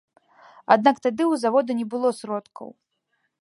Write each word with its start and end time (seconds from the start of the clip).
Аднак 0.75 0.95
тады 1.05 1.23
ў 1.27 1.33
завода 1.43 1.71
не 1.83 1.85
было 1.93 2.09
сродкаў. 2.21 2.67